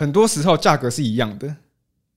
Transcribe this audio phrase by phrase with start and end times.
[0.00, 1.54] 很多时候价格是一样的，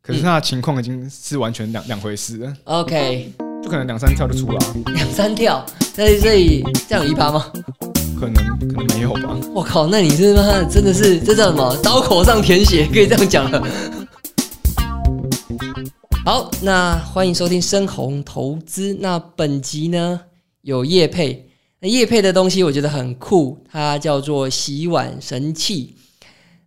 [0.02, 7.51] 可是它的情况已经是完全两两回事了，OK，就可能两三跳就出了啊、两三跳，在这里这样有一趴吗？
[8.17, 9.38] 可能可能没有吧。
[9.54, 11.75] 我靠，那你是妈的真的是这叫什么？
[11.83, 13.62] 刀口上舔血，可以这样讲了。
[16.24, 18.96] 好，那欢迎收听深红投资。
[19.02, 20.22] 那本集呢
[20.62, 21.50] 有叶配，
[21.82, 25.98] 那叶配的东西我觉得很酷，它叫做洗碗神器。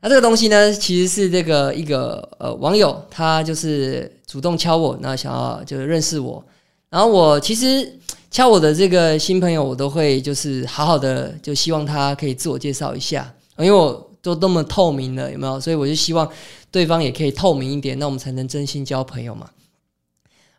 [0.01, 6.45] 那这个东西呢，其实是这个一个呃网友，他就是主动敲我，那想要就是认识我。
[6.89, 7.99] 然后我其实
[8.31, 15.59] 敲我的这个新朋友，我都会就是好好的，就希望他可以自我介绍一下，因为我都那么透明了，有没有？
[15.59, 16.31] 所以我就希望
[16.71, 19.51] 对方也可以透明一点，那我们才能真心交朋友嘛。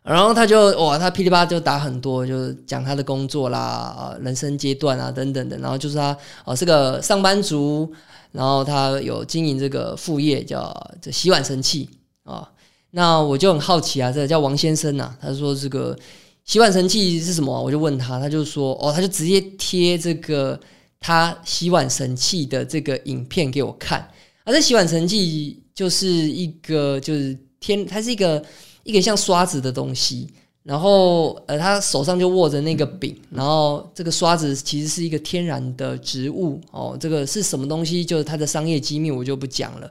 [0.02, 5.58] 然后他就哇，他噼里啪啦就打很多，就是讲他的工作啦、人生阶段啊等等的。
[5.58, 7.90] 然后就是他哦是个上班族，
[8.32, 11.88] 然后他有经营这个副业叫这洗碗神器
[12.24, 12.46] 啊、
[12.90, 15.98] 那我就很好奇啊，这个叫王先生呐、他说这个
[16.44, 20.58] 洗碗神器是什么、我就问他，他就说哦，他就直接贴这个
[21.00, 24.00] 他洗碗神器的这个影片给我看。
[24.44, 28.42] 啊，这洗碗神器就是一个就是天，它是一个
[28.82, 30.28] 一个像刷子的东西，
[30.68, 38.04] 然后呃，他手上就握着那个柄，然后这个刷子其实是一个天然的植物哦，这个是什么东西？
[38.04, 39.90] 就是它的商业机密，我就不讲了。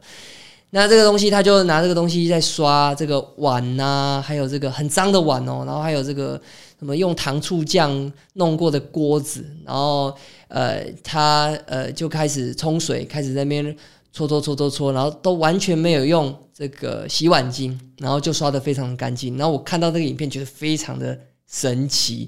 [0.70, 6.40] 那这个东西，他就拿这个东西在刷这个碗呐、还有这个很脏的碗哦，然后还有这个
[6.78, 10.14] 什么用糖醋酱弄过的锅子，然后
[10.48, 13.76] 呃，他呃就开始冲水，开始在那边
[14.14, 19.38] 搓搓搓搓搓，然后都完全没有用这个洗碗巾，然后就刷得非常干净。
[19.38, 21.16] 然后我看到这个影片，觉得非常的
[21.48, 22.28] 神奇，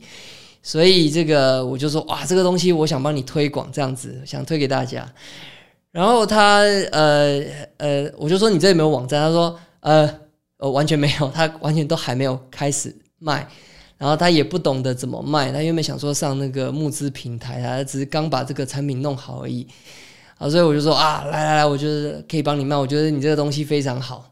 [0.61, 5.11] 所以这个我就说哇，这个东西我想帮你推广，这样子想推给大家。
[5.91, 6.59] 然后他
[6.91, 7.43] 呃
[7.77, 9.19] 呃，我就说你这有没有网站？
[9.19, 10.19] 他说呃
[10.57, 13.47] 呃完全没有，他完全都还没有开始卖。
[13.97, 19.67] 然后他也不懂得怎么卖，他原本想说上那个募资平台，他只是刚把这个产品弄好而已。
[20.39, 24.25] 啊，所以我就说啊，来来来，我觉得可以帮你卖，我觉得你这个东西非常好。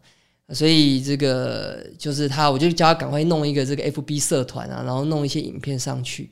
[0.53, 6.29] 所以这个就是他，我就叫他赶快弄一个这个 FB 社团啊，然后弄一些影片上去。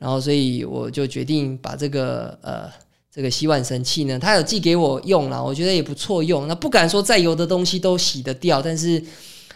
[0.00, 2.68] 然后，所以我就决定把这个呃
[3.14, 6.48] 这个洗碗神器呢，他有寄给我用了，我觉得也不错用。
[6.48, 9.00] 那不敢说再油的东西都洗得掉，但是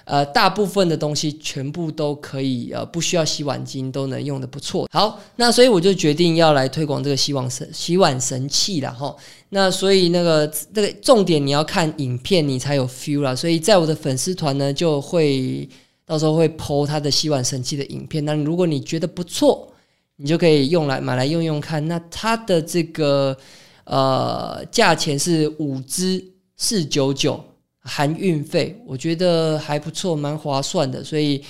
[0.06, 4.88] 呃大部分的东西全部都可以呃不需要洗碗巾都能用的不错。
[4.90, 9.14] 好，那所以我就决定要来推广这个洗碗神洗碗神器了哈。
[9.48, 15.68] 那所以那个这个重点你要看影片你才有 feel 啦，所以在我的粉丝团呢就会
[16.04, 18.24] 到时候会 PO 它的洗碗神器的影片。
[18.24, 19.72] 那如果你觉得不错，
[20.16, 21.86] 你就可以用来买来用用看。
[21.88, 23.36] 那它的这个
[23.84, 26.24] 呃价钱是五支
[26.56, 27.42] 四九九
[27.86, 31.02] 含运费，我觉得还不错，蛮划算的。
[31.04, 31.42] 所以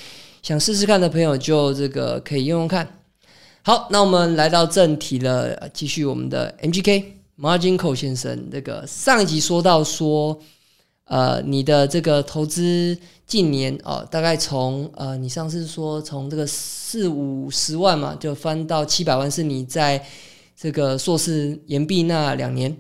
[0.43, 2.87] 想试试看的朋友就这个可以用用看。
[3.63, 7.05] 好，那我们来到正题了，继续我们的 MGK
[7.37, 8.49] Marginal 先生。
[8.51, 10.39] 这个上一集说到说，
[11.07, 20.01] 呃，你的这个投资近年哦、大概从呃，你上次说从这个四五十万嘛，就翻到七百万，是你在
[20.57, 22.77] 这个硕士研毕那两年，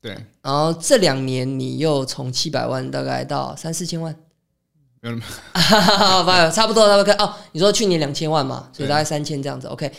[0.00, 4.12] 对，然后这两年你又从七百万大概到三四千万，
[5.00, 7.12] 没有那么不，差不多，差不多。
[7.24, 9.68] 哦，你说去年两千万嘛，所以大概三千这样子。
[9.68, 9.92] OK，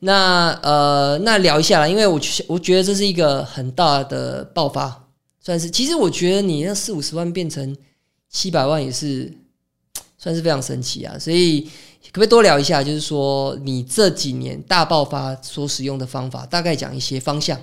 [0.00, 5.06] 那呃，那聊一下啦，因为我觉我觉得这是一个很大的爆发，
[5.40, 5.70] 算是。
[5.70, 7.76] 其实我觉得你那四五十万变成
[8.28, 9.32] 七百万也是
[10.18, 11.60] 算是非常神奇啊，所以
[12.06, 12.82] 可不可以多聊一下？
[12.82, 17.56] 就是说你这几年大爆发所使用的方法，大概讲一些方向。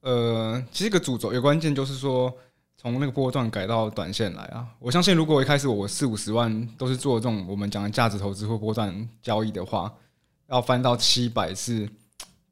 [0.00, 2.32] 呃，其实一个主轴有关键就是说，
[2.76, 4.66] 从那个波段改到短线来啊。
[4.78, 9.92] 我相信，如果一开始我四五十万都是做这种我们讲的价值投资或波段交易的话，
[10.48, 11.88] 要翻到七百是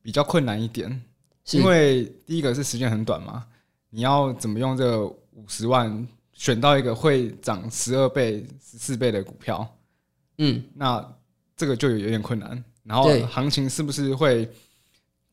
[0.03, 1.03] 比较困难一点。
[1.53, 3.47] 因为第一个是时间很短嘛，
[3.91, 9.65] 你要怎么用这五十万选到一个会涨十二倍、十四倍的股票，
[10.39, 11.09] 嗯，那
[11.57, 12.65] 这个就有有点困难。
[12.83, 14.49] 然后行情是不是会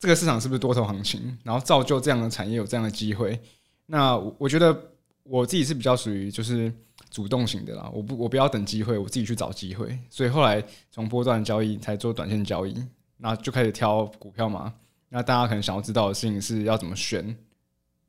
[0.04, 3.40] 这个市场是不是多头行情，然后造就这样的产业有这样的机会？
[3.86, 4.78] 那我我觉得
[5.24, 6.70] 我自己是比较属于就是
[7.10, 9.98] 主动型的啦，我不我不要等机会，我自己去找机会。
[10.10, 10.62] 所以后来
[10.92, 12.76] 从波段交易才做短线交易，
[13.16, 14.74] 那就开始挑股票嘛。
[15.08, 17.34] 那大家可能想要知道的事情是要怎么选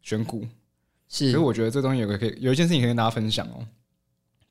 [0.02, 0.44] 选股，
[1.08, 3.64] 是所以我觉得这东西有个可以有一件事情可以跟大家分享哦，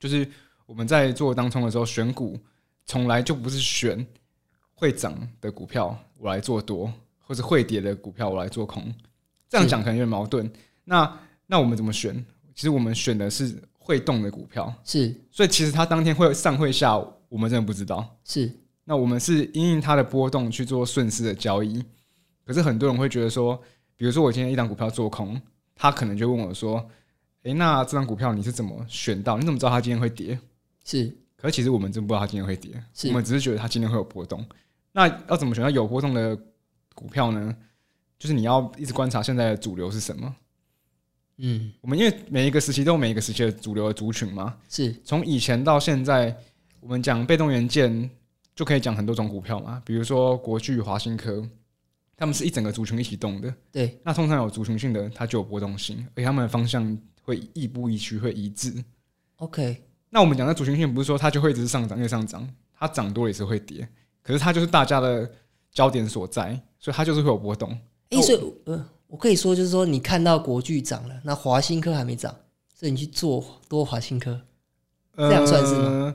[0.00, 0.26] 就是
[0.64, 2.40] 我们在做当冲的时候选股，
[2.86, 4.06] 从来就不是选
[4.72, 6.90] 会涨的股票我来做多，
[7.24, 8.82] 或者会跌的股票我来做空。
[9.48, 10.50] 这样讲可能有点矛盾。
[10.84, 12.14] 那那我们怎么选？
[12.54, 16.96] 其实我们选的是会动的股票，是所以其实它当天会上会下，
[17.28, 18.16] 我们真的不知道。
[18.24, 18.50] 是，
[18.84, 21.84] 那我们是因应它的波动去做顺势的交易。
[22.44, 23.60] 可是很多人会觉得说，
[23.96, 25.40] 比如说我今天一档股票做空，
[25.74, 26.84] 他可能就问我说
[27.44, 29.36] ：“诶，那这张股票你是怎么选到？
[29.38, 30.38] 你怎么知道它今天会跌？”
[30.84, 34.44] 是可是其实我们真不知道它今天会跌，是我们只是觉得它今天会有波动。
[34.92, 36.38] 那要怎么选到有波动的
[36.94, 37.54] 股票呢？
[38.18, 40.34] 就是你要一直观察现在的主流是什么。
[41.36, 46.34] 嗯我们因为每一个时期都有每一个时期的主流的族群嘛，是从以前到现在，
[46.78, 48.08] 我们讲被动元件
[48.54, 51.44] 就可以讲很多种股票嘛，比如说国巨、华新科，
[52.16, 53.52] 他们是一整个族群一起动的。
[53.72, 58.72] 对那通常有族群性的，它就有波动性，而且它们的方向会亦步亦趋，会一致。
[59.38, 62.48] OK 那我们讲的族群性，不是说它就会一直上涨，一直上涨，
[62.78, 63.88] 它涨多了也是会跌，
[64.22, 65.28] 可是它就是大家的
[65.72, 67.70] 焦点所在，所以它就是会有波动。
[68.10, 72.30] 哎、所以呃，我可以说就是说，你看到国巨涨了，那华新科还没涨，
[72.78, 74.38] 所以你去做多华新科，
[75.16, 76.14] 这样算是吗？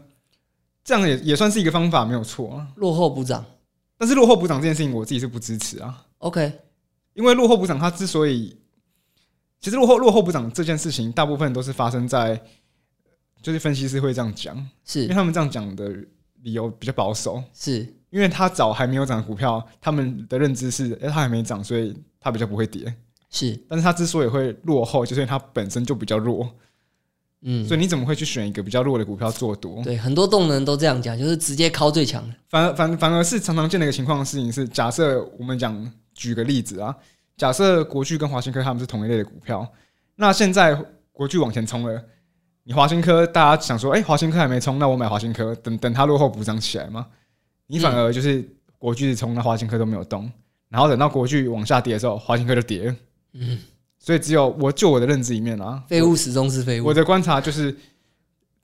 [0.83, 2.67] 这样也也算是一个方法，没有错啊。
[2.75, 3.43] 落后补涨。
[3.97, 6.05] 但是落后补涨这件事情，我自己是不支持啊。
[6.19, 6.59] OK
[7.15, 8.55] 因为落后补涨，它之所以
[9.59, 12.39] 其实落后落后补涨这件事情，大部分都是发生在
[13.41, 14.55] 就是分析师会这样讲，
[14.85, 15.89] 是因为他们这样讲的
[16.43, 22.93] 理由比较保守，是因为它早还没有涨的股票，他们的认知是，哎、它还没涨，所以它比较不会跌。
[23.29, 26.49] 是，但是它之所以会落后，就是因为它本身就比较弱，
[27.41, 29.83] 嗯，所以你怎么会去选一个比较弱的股票做多？
[29.83, 32.35] 对，很多动能都这样讲，就是直接敲最强的。
[32.49, 36.95] 反而反反而是常常见的一个情况的事情是，假设我们讲举个例子啊，
[37.37, 39.67] 假设国巨跟华新科他们是同一类的股票，
[40.15, 40.75] 那现在
[41.11, 42.03] 国巨往前冲了，
[42.63, 47.05] 你华新科大家想说，哎、华新科还没冲，那我买华新科，等等它落后补涨起来嘛？
[47.71, 48.43] 你反而就是
[48.79, 50.29] 国巨冲，那华新科都没有动，
[50.69, 52.95] 然后等到国巨往下跌的时候，华新科就跌了。
[53.33, 53.59] 嗯，
[53.99, 56.85] 所以只有我就我的认知里面啊，废物始终是废物。
[56.85, 57.75] 我的观察就是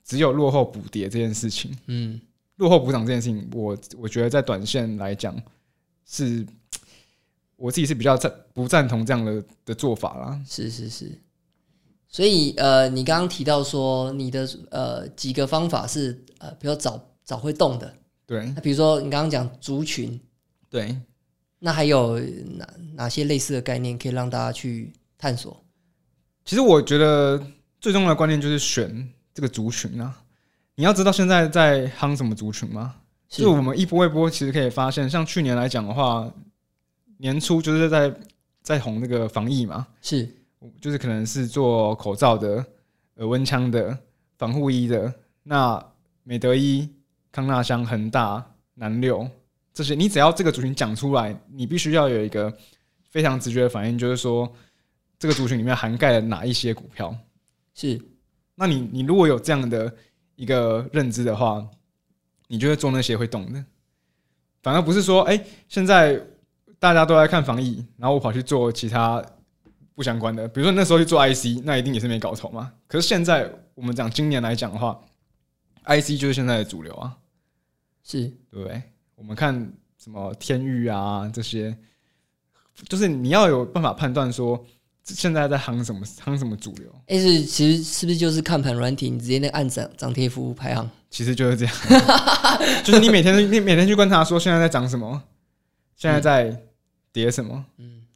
[0.02, 1.70] 只有落后补跌这件事情。
[1.86, 2.20] 嗯，
[2.56, 5.40] 落后补涨这件事情，我我觉得在短线来讲
[6.04, 6.44] 是，
[7.54, 10.40] 我自己是比较赞不赞同这样的的做法啦。
[10.44, 11.16] 是是是。
[12.08, 17.94] 所以呃，你刚刚提到说你的呃几个方法是呃，比如找找会动的，
[18.26, 20.20] 对那比如说你刚刚讲族群，
[20.68, 20.96] 对，
[21.58, 25.64] 那还有哪哪些类似的概念可以让大家去探索？
[26.44, 27.40] 其实我觉得
[27.80, 30.14] 最重要的观念就是选这个族群啊。
[30.74, 32.96] 你要知道现在在夯什么族群吗？
[33.28, 36.30] 是就我们一波一波，其实可以发现，像去年来讲的话，
[37.16, 38.14] 年初就是在
[38.62, 40.28] 在红那个防疫嘛，是
[40.80, 42.64] 就是可能是做口罩的、
[43.14, 43.98] 呃温枪的、
[44.36, 45.12] 防护衣的，
[45.42, 45.82] 那
[46.24, 46.88] 美德衣、
[47.36, 48.42] 康纳香、恒大、
[48.72, 49.28] 南六
[49.74, 52.50] 这些，你只要这个族群讲出来，你必须要有一个
[53.10, 54.50] 非常直觉的反应，就是说
[55.18, 57.14] 这个族群里面涵盖了哪一些股票。
[57.74, 58.00] 是
[58.54, 59.94] 那你你如果有这样的
[60.34, 61.62] 一个认知的话，
[62.48, 63.62] 你就会做那些会动的，
[64.62, 66.18] 反而不是说，哎、现在
[66.78, 69.22] 大家都在看防疫，然后我跑去做其他
[69.94, 72.72] 不相关的，比如说那时候去做 IC，那一定也是没搞头嘛。
[72.86, 74.98] 可是现在我们讲今年来讲的话
[75.84, 77.14] ，IC 就是现在的主流啊，
[78.06, 78.80] 是对不对？
[79.16, 79.54] 我们看
[79.98, 81.76] 什么天域啊这些，
[82.88, 84.64] 就是你要有办法判断说
[85.02, 86.88] 现在在行什么行什么主流。
[87.08, 90.88] 哎、是其实是不是就是看盘软体，你直接那个按涨涨跌幅排行？
[91.10, 91.74] 其实就是这样，
[92.84, 95.22] 就是你每天你每天去观察说现在在涨什么，
[95.96, 96.62] 现在在
[97.12, 97.64] 跌什么，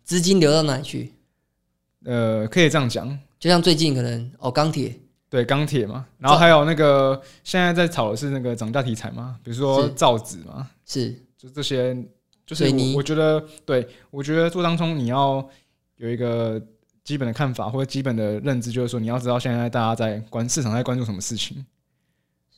[0.04, 1.12] 资金流到哪里去？
[2.04, 3.18] 呃，可以这样讲。
[3.38, 4.94] 就像最近可能哦钢铁
[5.30, 11.96] 对钢铁嘛，然后还有那个现在在炒的是那个涨价题材嘛，比如说造纸嘛，是就这些，
[12.44, 15.48] 就是我我觉得，对我觉得做当中你要
[15.96, 16.60] 有一个
[17.04, 21.64] 基本的看法或者基本的认知，就是说你要知道现在大家在关市场在关注什么事情。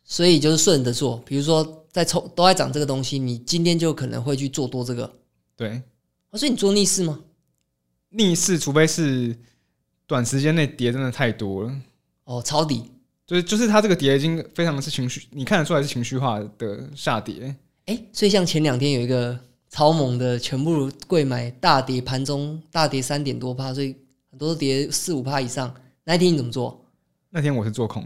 [0.05, 5.11] 所以就是顺着做，比如说在抽都在涨这个东西，你今天就可能会去做多这个。
[5.55, 5.81] 对，
[6.31, 7.21] 哦、所以你做逆势吗？
[8.09, 9.37] 逆势除非是
[10.07, 11.73] 短时间内跌真的太多了。
[12.33, 12.91] 哦，抄底。
[13.27, 17.55] 就是就是它这个跌已经非常的是情绪，你看得出来是情绪化的下跌。
[17.87, 19.39] 哎、所以像前两天有一个
[19.71, 23.95] 超猛的，全部贵买大跌，盘中大跌三点多趴，所以
[24.31, 25.73] 很多都跌四五趴以上。
[26.05, 26.85] 那一天你怎么做？
[27.31, 28.05] 那天我是做空，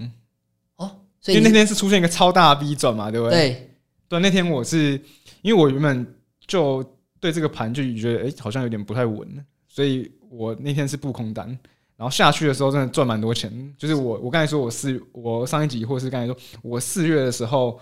[0.76, 0.90] 哦，
[1.20, 3.38] 所以因为那天是出现一个超大的 V 转嘛，对不对？
[3.38, 3.70] 对
[4.08, 5.00] 对，那天我是
[5.42, 6.06] 因为我原本
[6.46, 6.84] 就
[7.18, 11.58] 对这个盘就觉得哎、诶好像有点不太稳，所以我那天是布空单，
[11.96, 13.74] 然后下去的时候真的赚蛮多钱。
[13.78, 17.80] 就是我我刚才说我四我上一集或是刚才说我四月的时候，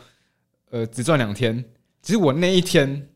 [0.70, 1.64] 呃，只赚两天，
[2.02, 3.08] 其实我那一天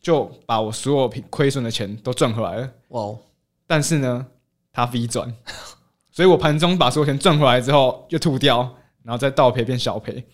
[0.00, 2.72] 就把我所有亏亏损的钱都赚回来了。
[2.88, 3.18] 哇哦，
[3.66, 4.26] 但是呢，
[4.72, 5.32] 它 V 转，
[6.10, 10.24] 所以我盘中把所有钱赚回来之后又吐掉，然后再倒赔变小赔。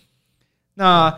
[0.75, 1.11] 那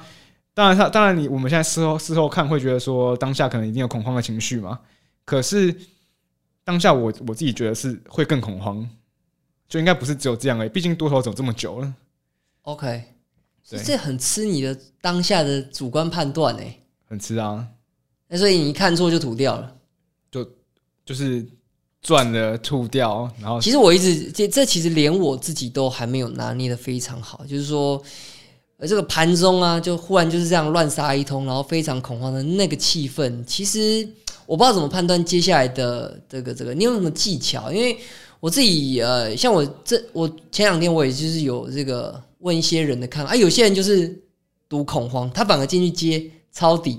[0.55, 4.81] 当然，他当然你我们现在事后事后看会觉得说当下可能一定有恐慌的情绪嘛，
[5.25, 5.73] 可是
[6.69, 8.87] 当下我我自己觉得是会更恐慌，
[9.67, 11.95] 就应该不是只有这样而已，毕竟多头走这么久了。
[12.61, 13.05] OK，
[13.71, 16.79] 对这很吃你的当下的主观判断哎。
[17.07, 17.67] 很吃啊，
[18.29, 19.75] 那所以你一看错就吐掉了。
[20.31, 20.47] 就
[21.07, 21.43] 就是
[22.03, 27.99] 赚了吐掉，然后其实我一直这这其实连我自己都还没有拿捏的非常好，就是说，
[28.77, 34.07] 呃，这个盘中啊，就忽然就是这样乱杀一通，然后非常恐慌的那个气氛，其实
[34.49, 37.71] 我不知道怎么判断接下来的这个这个，你有什么技巧？
[37.71, 37.99] 因为
[38.41, 44.19] 我自己呃，像我这我前两天我也就是有这个问一些人的看法，啊，有些人就是
[44.67, 46.99] 赌恐慌，他反而进去接抄底，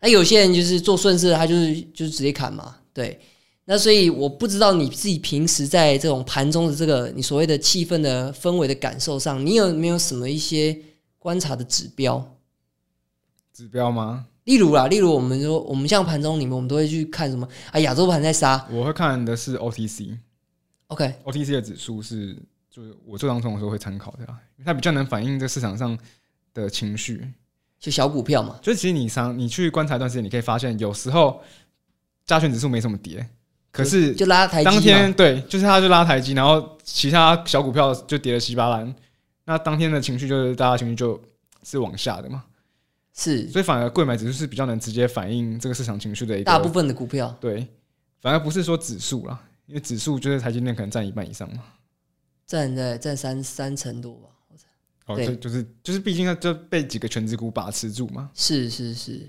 [0.00, 3.16] 那、有些人就是做顺势，他就是就是直接砍嘛，对。
[3.64, 10.76] 那所以我不知道你自己平时在这种盘中的这个你所谓的气氛的氛围的感受上，你有没有什么一些
[11.20, 12.34] 观察的指标？
[13.54, 14.26] 指标吗？
[14.48, 17.78] 例如啦，例如我们说，我们像盘中里面，我们都会去看什么啊？
[17.80, 20.16] 亚洲盘在杀我会看的是 OTC。
[20.86, 22.34] ，OK，OTC 的指数是，
[22.70, 25.96] 就是我做当中的时候会参考的啊，因为它比较能反映这市场上
[26.54, 27.30] 的情绪。
[27.78, 31.42] 就小股票嘛，就是其实你常你去观察一段时间，你可以发现有时候
[32.24, 33.28] 加权指数没什么跌，
[33.70, 38.94] 可是就拉台当天对，就是它就拉台积，然后其他小股票就跌了稀巴烂，
[39.44, 41.20] 那当天的情绪就是大家情绪就
[41.64, 42.44] 是往下的嘛，
[43.20, 47.66] 是所以反而贵买指数是比较能直接反映这个市场情绪的一个大部分的股票对，
[48.20, 51.64] 反而不是说指数啦，因为指数就是台积电可能占一半以上嘛。
[52.46, 54.28] 占在占三三成多吧，
[55.06, 59.28] 哦，对就就是就是，毕竟它就被几个全职股把持住嘛，是是是。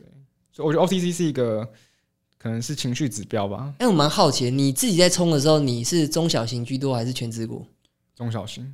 [0.53, 1.67] 所以我觉得 OTC 是一个
[2.38, 7.65] 可能是情绪指标吧，哎、我蛮好奇，你自己在冲的时候，你是中小型居多还是全职股
[8.15, 8.74] 中小型。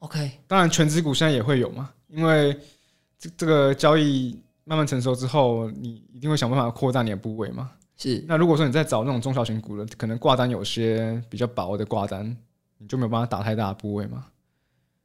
[0.00, 2.58] ？OK，当然，全职股现在也会有嘛，因为
[3.18, 4.38] 这这个交易
[4.68, 7.70] 慢慢成熟之后，你一定会想办法扩大你的部位嘛。
[7.96, 12.36] 是那如果说你在找那种中小型股的，可能挂单有些比较薄的挂单，
[12.76, 14.26] 你就没有办法打太大的部位嘛。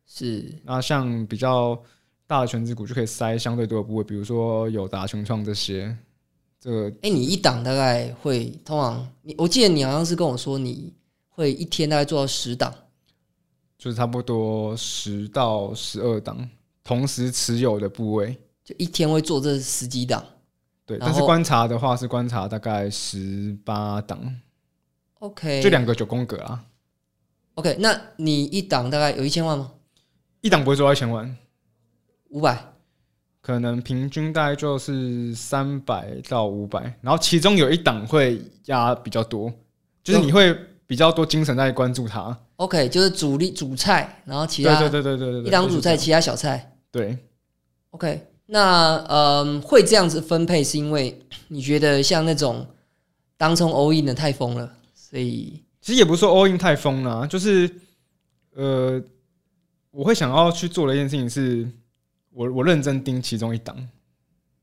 [0.05, 1.81] 是那像比较
[2.27, 5.97] 大的全职股就可以塞相对多的部位，比如说友达、群创这些。
[6.59, 10.93] 这个哎、你一档大概会通常你，我记得你好像是跟我说你
[11.29, 12.73] 会一天大概做到十档，
[13.77, 16.49] 就是差不多十到十二档
[16.83, 18.37] 同时持有的部位。
[18.63, 20.23] 就一天会做这十几档。
[20.85, 24.19] 对，但是观察的话是观察大概十八档
[25.19, 26.65] ，OK，就两个九宫格啊
[27.55, 29.71] ，OK，那你一档大概有一千万吗？
[30.41, 31.37] 一档不会做到一千万，
[32.29, 32.69] 五百。
[33.39, 39.51] 可能平均大概就是三百到五百，然后其中有一档会压比较多，
[40.01, 42.37] 就是你会比较多精神在关注它。
[42.55, 46.77] OK，就是主力主菜，然后其对他对对对对对，一档主菜，其他小菜。
[46.89, 47.17] 对
[47.89, 52.67] ，OK，那嗯，会这样子分配是因为你觉得像那种
[53.37, 57.69] 当冲 all in 的太疯了，所以其实也不是说 all in 太疯了啊、就是
[58.53, 59.01] 呃，
[59.91, 61.67] 我会想要去做的一件事情是，
[62.31, 63.75] 我我认真盯其中一档，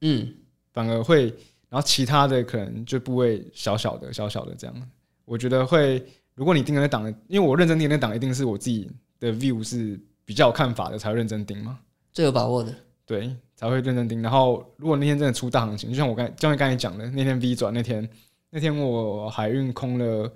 [0.02, 0.34] 嗯
[0.72, 1.26] 反而会，
[1.68, 4.90] 然后其他的可能就部位小小的、小小的这样。
[5.24, 11.78] 我觉得会，如果你盯的那档，因为我认真盯那档，一定是我自己的 view 是比较有看法的，才会认真盯嘛。
[12.12, 12.74] 最有把握的。
[13.10, 14.22] 对，才会认真盯。
[14.22, 18.08] 然后，如果那天真的出大行情，就像我刚就像刚才讲的，那天 V 转那天，
[18.50, 20.32] 那天我海运空了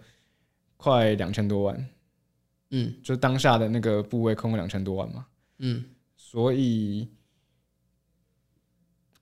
[0.77, 1.89] 快两千多万，
[2.71, 2.93] 嗯。
[3.01, 5.25] 就当下的那个部位空了两千多万嘛，
[5.59, 5.85] 嗯，
[6.17, 7.09] 所以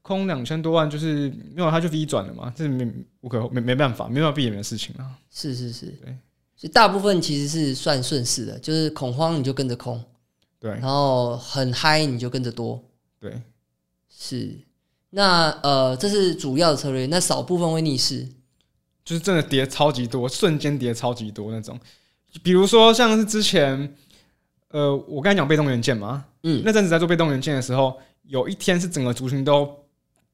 [0.01, 2.91] 空两千多万就是没有，它就 V 转了嘛，这是没
[3.21, 5.15] 无可没没办法，没办法避免的事情啊。
[5.31, 6.07] 是是是，对，
[6.57, 10.03] 所以大部分其实是算顺势的，就是恐慌你就跟着空，
[10.59, 10.71] 对。
[10.71, 12.83] 然后很嗨你就跟着多。
[13.23, 13.41] 对，
[14.11, 14.59] 是，
[15.11, 18.27] 那呃，这是主要的策略，那少部分会逆势。
[19.05, 21.79] 就是真的跌超级多，瞬间跌超级多那种。
[22.43, 23.95] 比如说像是之前，
[24.71, 29.73] 呃，我刚才讲被动元件嘛，嗯，那阵子在做被动元件的时候，有一天是整个族群都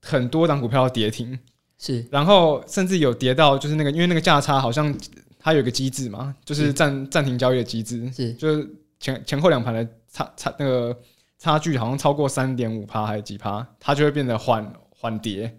[0.01, 1.39] 很多档股票跌停，
[1.79, 2.07] 是。
[2.11, 4.97] 然后甚至有跌到就是那个，因为那个价差好像
[5.39, 8.33] 它有一个机制嘛，就是暂暂停交易的机制，是。
[8.33, 8.67] 就是
[8.99, 10.99] 前前后两盘的差差那个
[11.39, 15.57] 差距好像超过三点五趴还是几趴，它就会变得缓缓跌，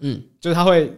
[0.00, 0.92] 嗯，就是它会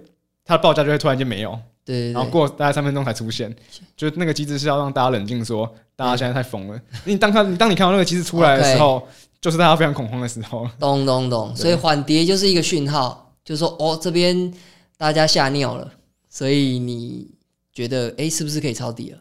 [0.45, 3.55] 它的报价就会突然间没有，对然后过大概三分钟才出现，
[3.97, 6.81] 就是那个机制是要让大家冷静说，大家现在太疯了。
[7.05, 9.07] 你当看你当你看到那个机制出来的时候，
[9.41, 10.67] 就是大家非常恐慌的时候。
[10.79, 14.53] 懂懂懂，所以缓跌就是一个讯号，就是说哦这边
[14.97, 15.93] 大家吓尿了，
[16.31, 17.31] 所以你
[17.75, 19.19] 觉得哎是不是可以抄底了？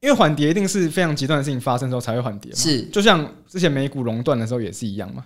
[0.00, 5.24] 因为缓跌一定是非常极端的事情发生之后才会缓跌嘛，是，就像之前美股熔断的时候也是一样嘛。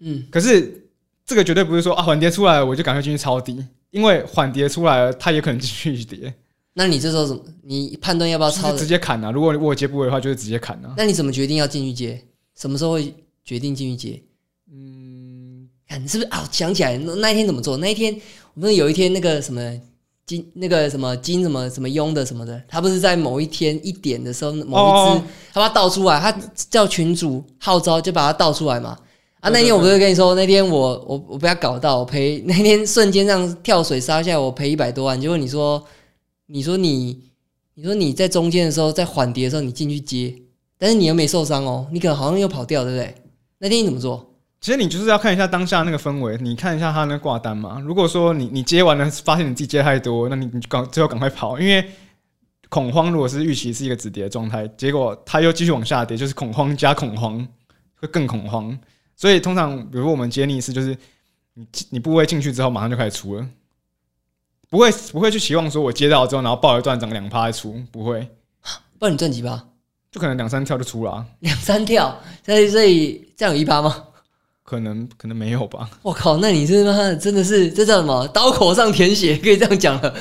[0.00, 0.88] 嗯，可是
[1.24, 6.34] 这个绝对不是说啊缓跌出来了我就赶快进去抄底，因为缓跌出来了，它也可能继续跌，
[6.74, 7.42] 那你这时候怎么？
[7.62, 8.86] 你判断要不要抄就是直？
[8.86, 9.30] 接砍啊。
[9.30, 10.94] 如果我接部位的话，就是直接砍啊。
[10.96, 12.20] 那你怎么决定要进去接？
[12.56, 13.14] 什么时候会
[13.44, 14.22] 决定进去接？
[14.72, 16.48] 嗯，看是不是啊？
[16.50, 17.76] 想起来那那一天怎么做？
[17.76, 18.14] 那一天
[18.54, 19.80] 我们有一天那个什么
[20.30, 25.22] 金那个什么金什么什么庸的什么的，他不是在某一天一点的时候某一只、哦
[25.52, 28.96] 他把它倒出来，他叫群主号召就把它倒出来嘛。
[29.40, 35.20] 啊，那天我不是跟你说，那天我我我被他搞到，我赔那天瞬间让跳水杀下来，我赔一百多万。
[35.20, 35.82] 结果你说，
[36.46, 37.18] 你说你
[37.74, 40.32] 你说你在中间的时候，在缓跌的时候你进去接，
[40.78, 43.12] 但是你又没受伤哦，你可能好像又跑掉，对不对？
[43.58, 44.29] 那天你怎么做？
[44.60, 47.80] 其实你就是要看一下当下那个氛围，你看一下他那挂单嘛。
[47.80, 51.82] 如果说你你接完了，发现你自己接太多，那你你就赶最后赶快跑，因为
[52.68, 57.46] 恐慌如果是预期是一个止跌的状态，结果它又继续往下跌，就是恐慌加恐慌，
[57.94, 58.78] 会更恐慌。
[59.16, 60.96] 所以通常，比如说我们接逆势，就是
[61.54, 63.46] 你你部位进去之后，马上就开始出了，
[64.68, 68.28] 不会不会去期望说我接到之后，然后爆一段涨两趴再出，不会，
[68.98, 69.64] 不然你赚几趴？
[70.12, 74.04] 就可能两三跳就出了啊、两三跳，所以所以这样有一趴吗？
[74.70, 75.90] 可能可能没有吧。
[76.00, 78.24] 我靠，那你是妈真的是这叫什么？
[78.28, 80.14] 刀口上舔血，可以这样讲了。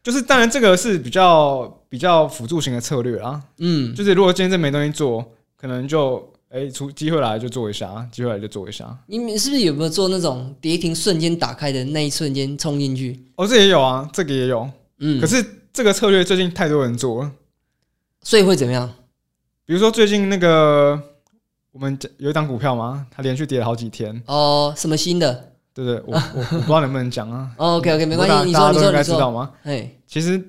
[0.00, 5.24] 就是当然这个是比较比较辅助型的策略啊，嗯，就是如果今天真没东西做，
[5.60, 8.96] 可能就哎出机会来就做一下，机会来就做一下。
[9.08, 13.20] 你们是不是有没有做那种跌停瞬间打开的那一瞬间冲进去？
[13.34, 14.70] 哦，这也有啊，这个也有。
[15.00, 17.32] 嗯，可是这个策略最近太多人做了，
[18.22, 18.94] 所以会怎么样？
[19.66, 20.98] 比如说最近那个
[21.78, 25.52] 我们有一档股票嘛，它连续跌了好几天，哦，什么新的？
[25.72, 26.02] 对不对？
[26.08, 27.48] 我 我我不知道能不能讲啊。
[27.56, 29.52] 哦，OK OK，没关系，你说都应该你说你，知道吗？
[29.62, 30.42] 哎，其实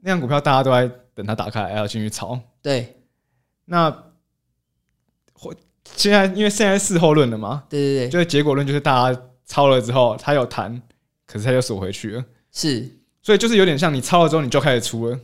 [0.00, 2.40] 那档股票大家都在等它打开来要进去炒。
[2.62, 2.96] 对
[3.66, 3.90] 那
[5.34, 5.54] 或
[5.94, 10.80] 现在因为现在事后论了嘛，对对对，就是结果论就是大家抄了之后，它有弹，
[11.26, 12.88] 可是它又锁回去了，是，
[13.22, 15.18] 所以就是有点像你抄了之后你就开始出了。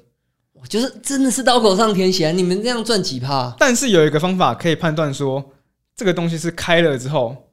[0.60, 2.32] 我就是真的是刀口上舔血啊！
[2.32, 3.54] 你们这样赚几趴？
[3.58, 5.52] 但是有一个方法可以判断说，
[5.94, 7.50] 这个东西是开了之后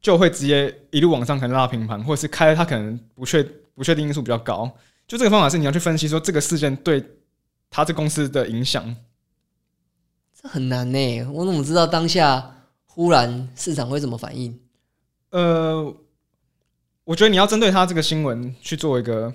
[0.00, 3.42] 就会直接一路往上，可能拉平盘，或者是开了它可能不确
[3.74, 4.70] 不确定因素比较高。
[5.06, 7.04] 就这个方法是你要去分析说这个事件对
[7.70, 8.96] 他这公司的影响。
[10.40, 14.58] 这很难呢，我怎么知道当下忽然市场会怎么反应？
[15.30, 15.94] 呃，
[17.04, 19.32] 我觉得你要针对他这个新闻去做一个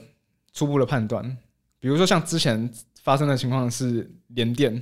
[0.54, 1.38] 初步的判断。
[1.80, 2.72] 比如说像之前
[3.04, 4.82] 发生的情况是联电，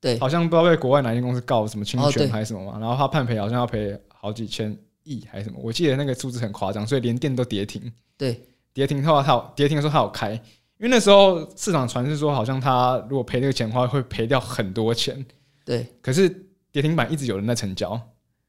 [0.00, 7.90] 对，好像不知道被国外哪间公司告什么侵权还是什么嘛，然后他判赔好像要赔好几千亿还是什么，我记得那个数字很夸张，所以连电都跌停。
[8.18, 8.40] 对，
[8.74, 10.40] 跌停的话，它有跌停的时候它有开，因
[10.80, 15.24] 为那时候市场传是说好像他如果赔这个钱的话会赔掉很多钱，
[15.64, 15.86] 对。
[16.00, 16.28] 可是
[16.72, 18.00] 跌停板一直有人在成交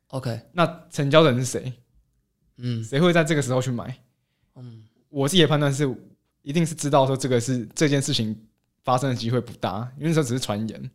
[0.08, 1.74] ，，OK，那成交的人是谁？
[2.58, 2.84] 嗯。
[2.84, 3.96] 谁会在这个时候去买？
[4.56, 5.88] 嗯，我自己的判断是，
[6.42, 8.36] 一定是知道说这个是这件事情
[8.84, 10.92] 发生的机会不大，因为那时候只是传言。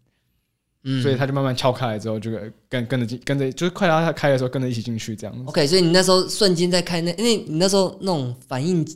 [0.85, 2.31] 嗯，所以他就慢慢撬开来之后，就
[2.69, 5.43] 跟跟着进，跟着就是快拉他开的时候，跟着一起进去这样子。
[5.47, 8.87] OK，所以你那时候瞬间在开那，因为你那时候那种反应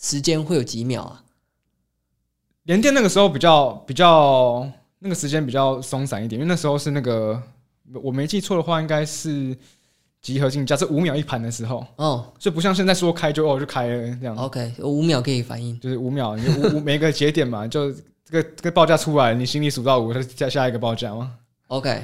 [0.00, 1.24] 时间会有几秒啊？
[2.62, 4.64] 连电那个时候比较比较
[5.00, 7.42] 那个时间比较松散一点，因为那时候是那个
[7.92, 9.54] 我没记错的话，应该是
[10.20, 15.78] 集合竞价是五秒一盘的时候，哦所以不像现在说开就哦就开了这样，，OK，五秒可以反应。
[15.80, 17.92] 就是五秒，你五五每个节点嘛，就
[18.32, 21.34] 这个这个报价出来，你心里数到五，它下下一个报价吗
[21.66, 22.02] ，OK，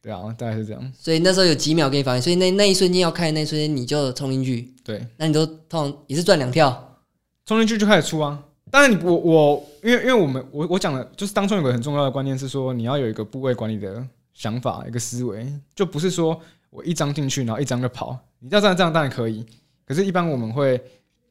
[0.00, 0.92] 对啊，大概是这样。
[0.96, 6.96] 所以那时候有几秒可以反应，所以那那一瞬间要开的那一瞬间你就冲进去，对，那你都通常也是赚两跳。
[7.44, 8.40] 冲进去就开始出啊。
[8.70, 14.00] 当然你，我我因为因为我们我我讲的就是当中有个很重要的观念是说，你要有一个部位管理的
[14.32, 18.16] 想法，一个思维，就不是说我一张进去，然后一张就跑。
[18.38, 19.44] 你要这样这样当然可以，
[19.84, 20.80] 可是，一般我们会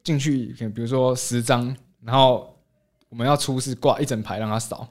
[0.02, 2.53] 进去，比如说十张，然后
[3.14, 4.88] 我们要出是挂一整排让他扫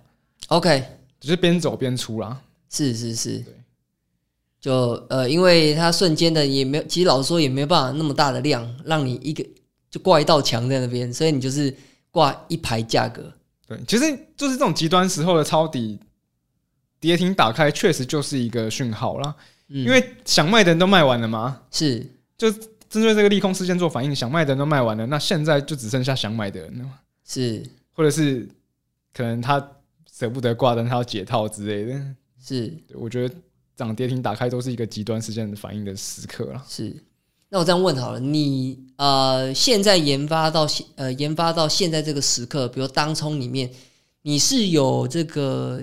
[0.48, 0.82] ，OK，
[1.20, 2.40] 只是边走边出啦。
[2.70, 3.40] 是是是。
[3.40, 3.54] 对，
[4.62, 9.46] 就呃，因为它瞬间的也没有，其实老实说也没有办法那么大的量，让你一个
[9.92, 11.76] 就挂一道墙在那边，所以你就是
[12.12, 13.30] 挂一排价格。
[13.68, 14.06] 对，其实
[14.38, 16.00] 就是这种极端时候的抄底
[17.02, 19.36] 跌停打开，确实就是一个讯号啦。
[19.68, 22.10] 嗯，因为想卖的人都卖完了嘛，是。
[22.38, 27.62] 就针对这个利空事件做反应，想卖的人都卖完了，那现在就只剩下想买的人了嘛，是
[27.94, 28.48] 或者是
[29.14, 29.66] 可能他
[30.12, 32.02] 舍不得挂单，他要解套之类的。
[32.42, 33.36] 是我觉得
[33.76, 36.64] 涨跌停打开都是一个极端事件的反应的时刻了。
[36.68, 36.96] 是。
[37.50, 43.70] 那我这样问好了，你呃现在研发到现呃研发到现在这个时刻，比如当冲里面，
[44.24, 45.80] 你是有这个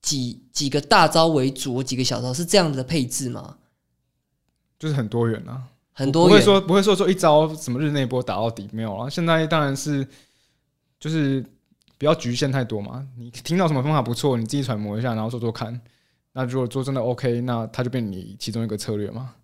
[0.00, 3.58] 几几个大招为主，几个小招是这样子的配置吗？
[4.78, 5.62] 就是很多元啊，
[5.92, 9.10] 很多元不会说不会说说一招什么日内波打到底没有啊。
[9.10, 10.08] 现在当然是
[11.02, 11.44] 就是
[11.98, 13.04] 不要局限太多嘛。
[13.18, 15.80] 你听到什么方法不错，你自己揣摩一下，然后做做看。
[16.32, 19.34] 那如果做真的 OK，那它就变你其中一个策略嘛。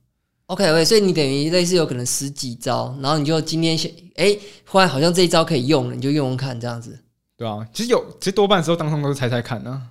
[0.46, 6.96] OK OK，所以你等于类似有可能十几招，然后你就今天先哎，忽然好像这一招可以用了，你就用用看这样子。
[7.36, 9.82] 对啊，其实有，其实多半时候当中都是猜猜看啊。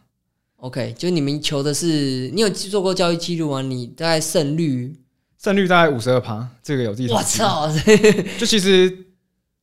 [0.56, 3.62] OK，就你们求的是，你有做过交易记录吗？
[3.62, 4.96] 你大概胜率？
[5.38, 7.72] 胜率大概五十二趴，这个有自己我，操！
[8.40, 9.06] 就其实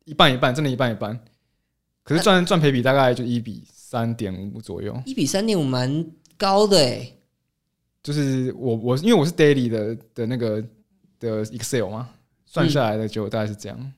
[0.04, 1.18] 一半一半，真的一半一半。
[2.04, 4.94] 可是赚赚赔比大概就一比三点五左右。
[5.04, 7.10] 一比三点五蛮高的哎。
[8.02, 10.62] 就是我我因为我是 daily 的的那个
[11.18, 12.10] 的 Excel 嘛，
[12.44, 13.92] 算下来的就大概是这样。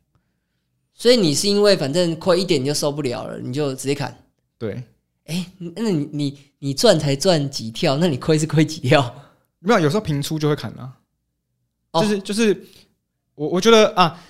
[0.95, 4.17] 所以你是因为反正亏一点你就受不了了，你就直接砍。
[4.57, 4.81] 对，
[5.25, 9.15] 哎，那你你你赚才赚几跳，那你亏是亏几跳？
[9.59, 10.97] 没有有时候平出就会砍啊。
[11.91, 12.65] 哦就是就是
[13.35, 14.23] 我我觉得啊，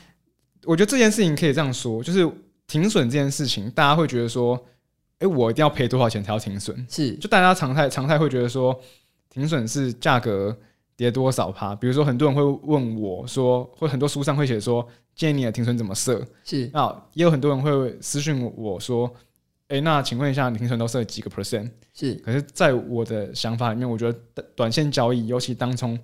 [0.64, 2.26] 我觉得这件事情可以这样说，就是
[2.66, 4.60] 停损这件事情，大家会觉得说，
[5.18, 6.86] 哎、我一定要赔多少钱才要停损？
[6.90, 8.78] 是就大家常态常态会觉得说，
[9.30, 10.56] 停损是价格
[10.96, 11.74] 跌多少趴。
[11.74, 16.26] 比如说，很多人会问我说，或很多书上会写说，建议你的停损怎么设？
[16.44, 19.10] 是那也有很多人会私信我说，
[19.68, 21.70] 哎、那请问一下，你停损都设几个 percent？
[21.94, 25.98] 是可是，在我的想法里面，我觉得短短线交易，尤其当冲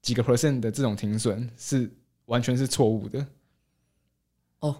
[0.00, 1.90] 几个 percent 的这种停损，是
[2.26, 3.26] 完全是错误的。
[4.60, 4.76] 哦，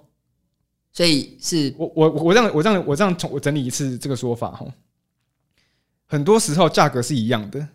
[0.93, 4.67] 所以是我我我这样我这样我这样从我整理一次这个说法哈，
[6.07, 7.67] 很多时候价格是一样的，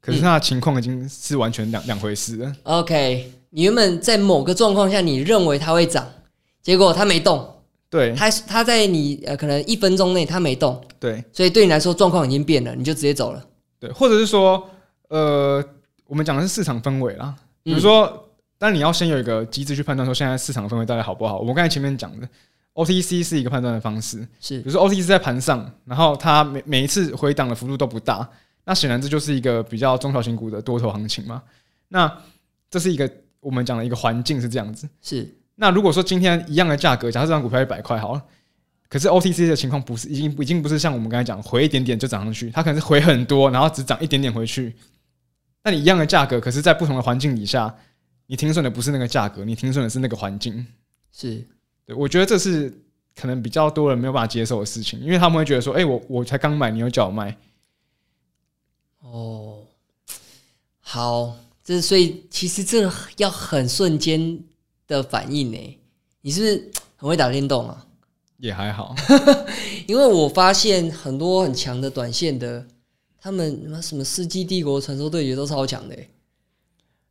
[0.00, 2.56] 可是它的情况已经是完全两两回事了。
[2.64, 3.32] OK。
[3.54, 6.10] 你原本在某个状况下，你认为它会涨，
[6.62, 7.46] 结果它没动，
[7.90, 13.44] 对它它在你呃可能一分钟内它没动，对所以对你来说状况已经变了，你就直接走了。
[13.78, 14.66] 对，或者是说，
[15.08, 15.62] 呃，
[16.06, 21.38] 我们讲的是市场氛围啦，比如嗯说，但你要先有一个机制去判断说现在市场氛围到底好不好。
[21.38, 22.26] 我们刚才前面讲的
[22.74, 28.26] OTC 是一个判断的方式，是比如说 OTC 在盘上，然后它每每一次回档的幅度都不大，
[28.64, 31.42] 那显然这就是一个比较中小型股的多头行情嘛。
[31.88, 32.10] 那
[32.70, 34.88] 这是一个我们讲的一个环境是这样子。
[35.02, 38.22] 是那如果说今天一样的价格，假设这张股票一百块好了，
[38.88, 44.74] 可是 OTC 的情况不是已经已经不是像我们刚才讲回一点点就涨上去，它可能是回很多，然后只涨一点点回去。
[45.62, 47.72] 那你一样的价格，可是在不同的环境底下，
[48.26, 50.66] 你停损的不是那个价格，你停损的是那个环境。
[51.12, 51.46] 是
[51.86, 52.72] 对我觉得这是
[53.14, 57.36] 可能比较多人没有办法接受的事情，因为他们会觉得说，哎、我我才刚买，你又叫我卖，
[59.00, 59.58] 哦，
[60.80, 64.38] 好，这所以其实这要很瞬间
[64.86, 65.78] 的反应呢。
[66.20, 67.86] 你是不是很会打电动啊？
[68.38, 68.94] 也还好。
[69.86, 72.66] 因为我发现很多很强的短线的，
[73.20, 76.08] 他们什么什么《世纪帝国传说对决》都超强的欸。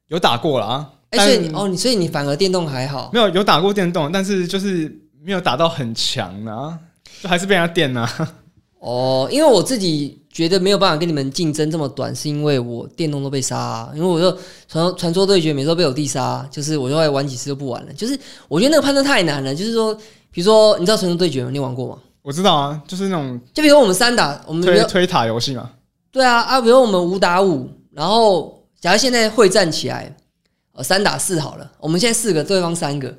[0.07, 4.93] 有打过了啊，哎、但所以你哦，你所以你反而电动还好没有有打过电动，但是就是
[5.23, 6.77] 没有打到很强啊，
[7.21, 8.09] 就还是被人家电啊。
[8.79, 14.35] 哦，因为我自己觉得没有办法跟你们竞争这么短，是因为我电动都被杀、啊，因为我就
[14.67, 17.93] 传传说对决每次都被我弟杀，就是我就会玩几次就不玩了。
[17.93, 19.93] 就是我觉得那个判断太难了，就是说，
[20.31, 21.51] 比如说你知道传说对决吗？
[21.51, 21.97] 你玩过吗？
[22.23, 25.69] 我知道啊，就是那种就比如我们三打，我们推推塔游戏嘛。
[26.11, 30.15] 对啊啊，比如我们五打五，然后假如现在会战起来，
[30.73, 33.15] 呃，三打四好了，我们现在四个，对方三个，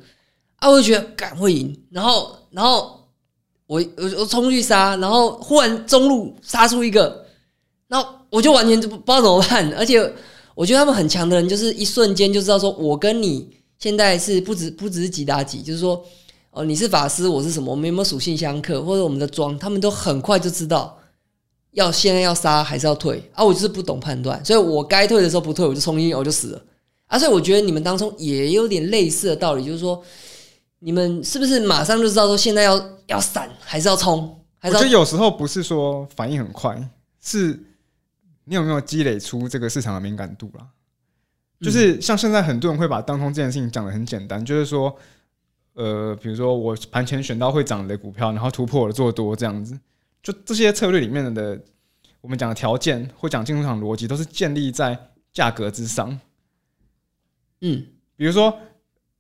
[0.57, 3.09] 啊，我就觉得敢会赢，然后然后
[3.67, 7.27] 我我我冲去杀，然后忽然中路杀出一个，
[7.89, 9.99] 然后我就完全就不知道怎么办，而且
[10.55, 16.03] 我觉得他们很强的人，就是一瞬间就知道说我跟你现在是不止不只是几打几，就是说
[16.51, 20.99] 哦你是法师，我是什么，我们有没有属性相克，或者我们的装，他们都很快就知道。
[21.73, 23.43] 要现在要杀还是要退啊？
[23.43, 26.63] 我就是不懂判断，所以我该退的时候不退，我就冲进去我就死了
[27.13, 27.19] 啊！
[27.19, 30.03] 所以我觉得你们当中也有点类似的道理，就是说
[30.79, 36.75] 你们是不是马上就知道说现在要要闪还是要冲，还是要我觉得有时候不是说反应很快，
[37.21, 37.63] 是
[38.45, 40.67] 你有没有积累出这个市场的敏感度啦。
[41.61, 44.97] 就是像现在很多人会把当冲这件事情讲的很简单，就是说，
[45.75, 49.79] 呃，比如说我盘前选到会涨的股票，然后突破了做多这样子，
[50.23, 51.61] 就这些策略里面的
[52.23, 54.99] 我们讲的条件或讲进出场逻辑，都是建立在
[55.31, 56.19] 价格之上。
[57.63, 57.85] 嗯
[58.17, 58.57] 比如说，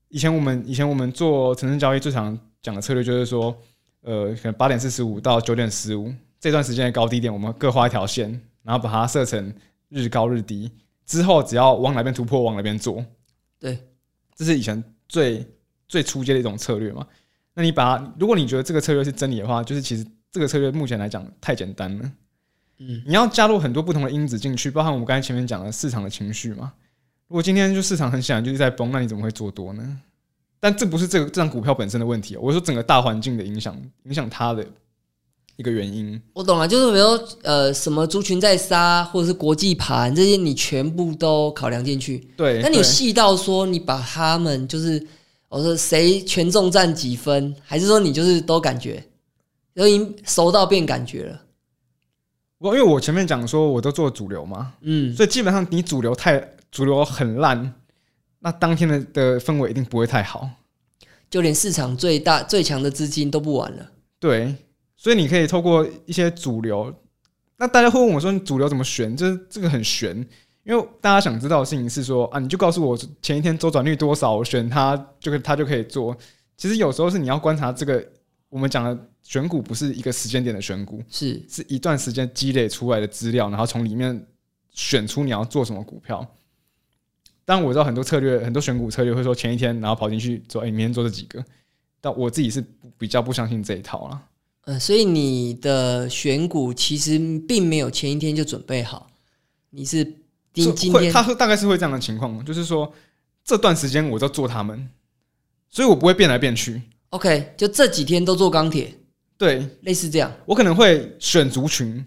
[0.08, 3.56] 以前我们以前我们做城市交易最常讲的策略就是说，
[4.02, 8.30] 呃，可能八点四十五到九点十五这段时间的高低点，我们各画一条线，
[8.62, 9.52] 然后把它设成
[9.88, 10.70] 日高日低，
[11.06, 13.04] 之后只要往哪边突破往哪边做。
[13.58, 13.78] 对，
[14.34, 15.46] 这是以前最
[15.88, 17.06] 最初阶的一种策略嘛。
[17.54, 22.12] 那你把，如果你觉得这个策略是真理的话，就是其实这个策略目前来讲太简单了。
[22.78, 26.72] 嗯，你要加入很多不同的因子进去，包含我们刚才前面讲的市场的情绪嘛。
[27.32, 29.82] 如果今天就市场很显然就是在崩，那你怎么会做多呢？
[30.60, 34.62] 但这不是这个这张股票本身的问题，我说整个大环境的影响，影响它的
[35.56, 36.20] 一个原因。
[36.34, 42.18] 我懂了，就是比如说呃，什么族群在杀，或者是国际盘这些，你全部都考量进去。
[42.36, 45.02] 对，那你有细到说你把他们就是
[45.48, 49.02] 我说谁权重占几分，还是说你就是都感觉
[49.74, 51.40] 都已经熟到变感觉了？
[52.58, 57.74] 我因为我前面讲说我都做主流嘛，嗯，所以基本上你主流太主流很烂，
[58.40, 60.50] 那当天的的氛围一定不会太好。
[61.30, 63.90] 就连市场最大最强的资金都不玩了。
[64.18, 64.54] 对，
[64.96, 66.92] 所以你可以透过一些主流。
[67.56, 70.16] 那大家会问我说：“你主流怎么选？”这这个很悬，
[70.64, 76.16] 因为大家想知道的事情是说啊，你就告诉我前一天周转率多少，我选它就可它就可以做。
[76.56, 78.04] 其实有时候是你要观察这个，
[78.48, 84.26] 我们讲的选股不是一个时间点的选股，是是一段时间积累出来的资料，然后从里面
[84.72, 86.26] 选出你要做什么股票。
[87.52, 91.44] 当然我知道很多策略，很多选股策略会说前一天然后跑进去做，哎、明天做这几个，
[92.00, 92.64] 但我自己是
[92.96, 94.22] 比较不相信这一套了。
[94.64, 99.06] 呃，所以你的选股其实并没有前一天就准备好，
[99.68, 100.02] 你是
[100.54, 102.90] 今今天它会大概是会这样的情况，就是说
[103.44, 104.88] 这段时间我都做他们，
[105.68, 106.80] 所以我不会变来变去。
[107.10, 108.94] OK，就这几天都做钢铁，
[109.36, 110.32] 对类似这样。
[110.46, 111.98] 我可能会选族群，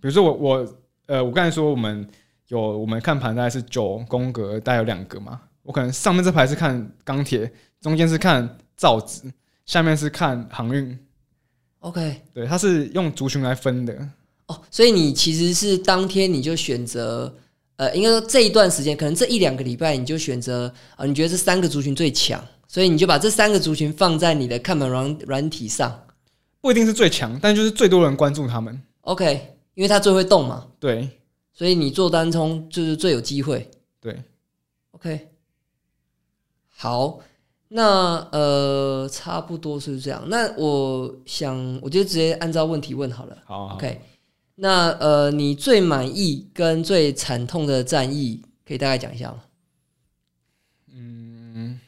[0.00, 0.76] 比如说我我
[1.06, 2.08] 呃，我刚才说我们
[2.48, 9.22] 有我们看盘大概是九宫格，大概有两个嘛，我可能上面这排是看钢铁，中间是看造纸，
[9.64, 10.98] 下面是看航运
[11.80, 13.94] ，OK，对，它是用族群来分的。
[14.46, 17.34] 哦，所以你其实是当天你就选择，
[17.76, 25.98] 呃，应该说这一段时间，可能这一两个礼拜你就选择，呃，你觉得这三个族群最强，所以你就把这三个族群放在你的看盘软软体上。
[26.60, 28.78] 不一定是最强，但就是最多人关注他们。
[29.00, 31.08] ，OK，因为它最会动嘛，对
[31.54, 34.22] 所以你做单冲就是最有机会对
[34.90, 35.28] ，，OK。
[36.76, 37.20] 好，
[37.68, 40.22] 那呃，差不多是这样。
[40.28, 43.38] 那我想，我就直接按照问题问好了。
[43.46, 44.00] 好好 OK，
[44.56, 49.44] 那呃，你最满意跟最惨痛的战役，可以大概讲一下吗？
[50.92, 51.80] 嗯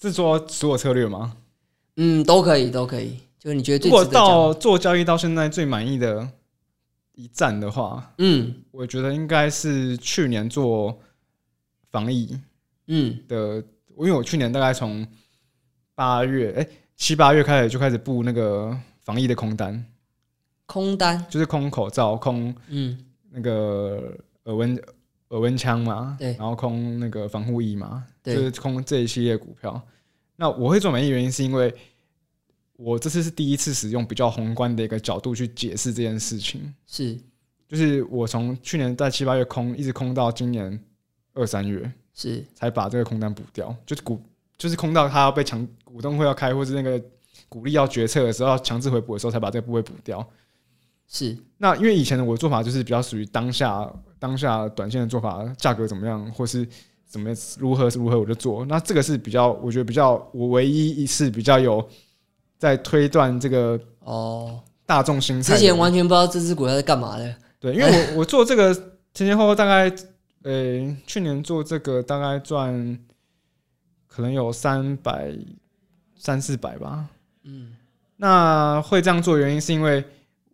[0.00, 1.36] 是说所有策略吗？
[1.96, 3.16] 嗯，都可以，都可以。
[3.38, 6.28] 就是你觉得最如果到做交易到现在最满意的
[7.18, 8.54] 一站的话，嗯。
[8.70, 10.96] 我觉得应该是去年做
[11.90, 12.38] 防疫
[12.86, 13.18] 嗯。
[13.26, 13.56] 的，
[13.98, 15.04] 因为我去年大概从
[15.96, 19.84] 八月哎七八月开始就开始布那个防疫的空单，
[20.66, 23.04] 空单，就是空口罩、空嗯。
[23.30, 24.74] 那个耳温
[25.30, 26.28] 耳温枪嘛，对。
[26.34, 29.80] 然后空那个防护衣嘛，就是空这一系列股票。
[30.36, 31.74] 那我会做满意原因是因为
[32.78, 37.18] 我这次是第一次使用比较宏观的一个角度去解释这件事情，是。
[37.66, 40.80] 就是我从去年在七八月空一直空到今年
[41.34, 42.44] 二三月是。
[42.54, 44.22] 才把这个空单补掉，就是股
[44.56, 47.02] 就是空到它要被强股东会要开或是那个
[47.48, 50.24] 股利要决策的时候要强制回补的时候才把这个部位补掉。
[51.08, 51.36] 是。
[51.56, 56.64] 那因为以前的我的做法就是比较属于当下当下短线的做法，价格怎么样，或是
[57.04, 58.64] 怎么如何如何我就做。
[58.66, 61.86] 那这个是比较，我觉得比较我唯一一次比较有
[62.58, 64.60] 在推断这个哦。
[64.84, 65.52] 大众心态。
[65.54, 67.34] 之前完全不知道这只股票在干嘛的。
[67.60, 68.74] 对，因为我 我做这个
[69.12, 69.94] 前前后后大概
[70.44, 72.98] 呃去年做这个大概赚
[74.06, 75.30] 可能有三百
[76.16, 77.06] 三四百吧。
[77.44, 77.76] 嗯
[78.16, 80.02] 那会这样做原因是因为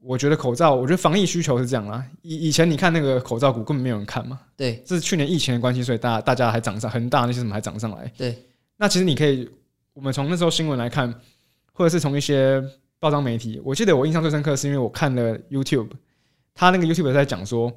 [0.02, 2.04] 我觉得口罩，我觉得防疫需求是这样啦。
[2.22, 8.12] 以以前你看那个口罩股根本没有人看嘛，对这是去年疫情的关系，所以大家大家还涨上，很大那些什么还涨上来。
[8.16, 8.36] 对，
[8.76, 9.48] 那其实你可以，
[9.92, 11.14] 我们从那时候新闻来看，
[11.74, 12.62] 或者是从一些
[12.98, 15.90] 报章媒体，我记得我印象最深刻是因为我看了 YouTube，
[16.54, 17.70] 他那个 YouTube 在讲说，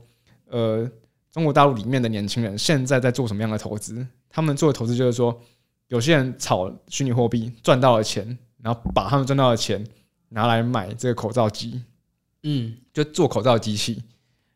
[0.45, 0.89] 呃，
[1.29, 4.07] 中国大陆里面的年轻人现在在做什么样的投资？
[4.29, 5.37] 他们做的投资就是说，
[5.87, 9.85] 有些人炒虚拟货币赚到了钱，然后把他们赚到的钱
[10.29, 11.83] 拿来买这个口罩机，
[12.43, 12.77] 嗯。
[12.93, 14.01] 就做口罩机器，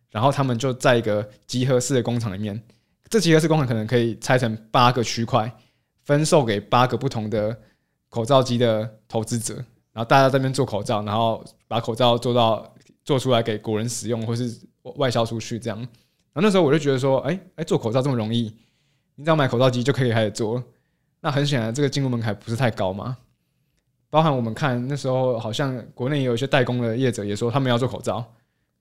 [0.10, 2.60] 然后他们就在一个集合式的工厂里面，
[3.08, 5.56] 这集合式工厂可能可以拆成八个区块，
[6.06, 7.56] 分售给八个不同的
[8.12, 9.56] 口罩机的投资者，
[9.94, 12.72] 然后大家在那边做口罩，然后把口罩做到
[13.04, 14.60] 做出来给国人使用，或是
[14.98, 15.80] 外销出去这样。
[15.80, 18.54] 然后那时候我就觉得说，哎、哎、做口罩这么容易，
[19.16, 20.62] 你只要买口罩机就可以开始做。
[21.22, 23.18] 那很显然，这个进入门槛不是太高嘛。
[24.10, 28.22] 包含我们看那时候，好像国内也有一些代工的业者也说他们要做口罩，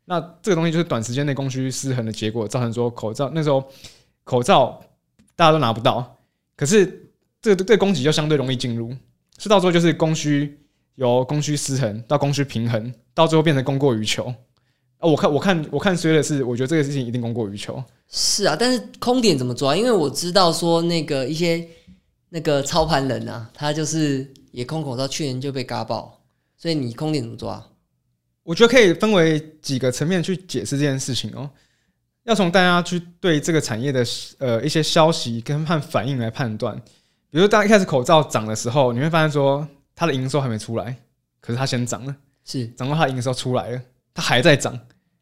[0.07, 3.65] 那这个东西就是短时间内供需失衡的结果，造成说口罩那时候
[4.25, 4.83] 口罩
[5.37, 6.17] 大家都拿不到，
[6.57, 8.93] 可是这个这个供给就相对容易进入，
[9.41, 10.61] 是到最后就是供需
[10.97, 14.27] 由供需失衡到供需平衡，到最后变成供过于求，
[14.99, 17.83] 啊，我看我看我看衰的是，我觉得这个事情一定供过于求。
[18.11, 19.75] 是啊，但是空点怎么抓？
[19.75, 21.67] 因为我知道说那个一些
[22.29, 26.21] 那个操盘人啊，他就是也空口罩，去年就被嘎爆，
[26.59, 27.67] 所以你空点怎么抓？
[28.43, 31.49] 我觉得可以分为几个层面去解释这件事情哦。
[32.25, 34.05] 要从大家去对这个产业的
[34.37, 36.79] 呃一些消息跟判反应来判断。
[37.31, 40.97] 比如当一开始口罩涨的时候，你会发现说它的营收还没出来，
[41.41, 42.67] 可是它先涨了，是。
[42.69, 43.81] 涨到它的营收出来了，
[44.13, 44.79] 它还在涨，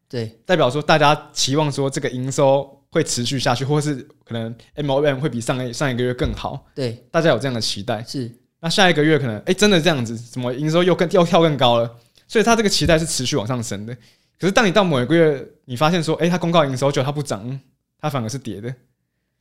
[0.09, 3.95] 对，代表说大家期望说这个营收会持续下去，或是
[4.25, 8.03] 可能 M O M 会比上一上一个月更好，对，大家有这样的期待。
[8.03, 8.31] 是。
[8.61, 11.95] 那下一个月可能哎、真的这样子，怎么营收又更又跳更高了？
[12.27, 13.95] 所以它这个期待是持续往上升的。
[14.37, 17.59] 可是当你到某一个月，你发现说，哎、它公告营收就它不涨，
[17.99, 18.73] 它反而是跌的，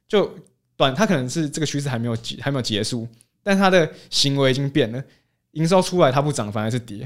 [0.07, 0.33] 就
[0.79, 3.07] 短它可能是这个趋势还没有结还没有结束，
[3.43, 5.05] 但它的行为已经变了，
[5.51, 7.01] 营收出来它不涨，反而是跌，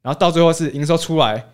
[0.00, 1.44] 然后到最后是营收出来，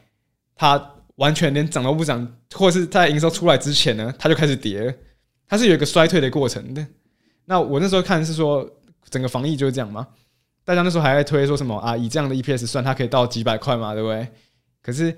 [0.55, 4.97] 它完全连涨都不涨，或者是在营收出来之前呢，它就开始跌，
[5.49, 6.87] 它是有一个衰退的过程的。
[7.47, 8.71] 那我那时候看是说，
[9.09, 10.07] 整个防疫就是这样嘛，
[10.65, 14.29] 大家那时候还在推说什么啊，以这样的 EPS 算，它可以到几百块嘛，对不对？
[14.83, 15.17] 可是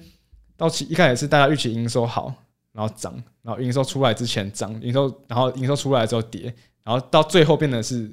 [0.56, 2.32] 到期一开始是大家预期营收好，
[2.72, 6.54] 然后涨，然后营收出来之前涨，营收然后营收出来之后跌，
[6.84, 8.10] 然后到最后变得是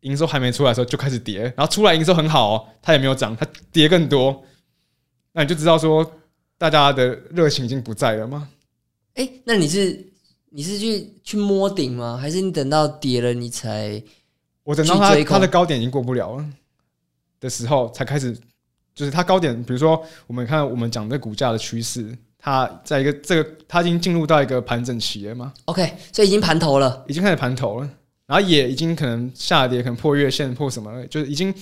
[0.00, 4.44] 营收还没出来的时候就开始跌，然后出来营收很好哦，它也没有涨，它跌更多，
[5.32, 6.08] 那你就知道说
[6.56, 8.48] 大家的热情已经不在了吗？
[9.14, 10.06] 哎、那你是
[10.50, 12.16] 你是去去摸顶吗？
[12.16, 14.00] 还是你等到跌了你才？
[14.62, 16.44] 我等到它它的高点已经过不了了
[17.40, 18.38] 的时候，才开始，
[18.94, 27.04] 就是它高点，比如说我们看我们讲的股价的趋势，它在一个这个它已经进入到一个盘整期了嘛，OK，所以已经盘头了。
[27.08, 27.90] 已经开始盘头了，
[28.26, 31.52] 然后也已经可能下跌，可能破月线破什么了，就是已经